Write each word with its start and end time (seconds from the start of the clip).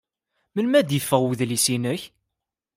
Melmi 0.53 0.75
ay 0.77 0.85
d-yeffeɣ 0.85 1.21
udlis-nnek? 1.27 2.01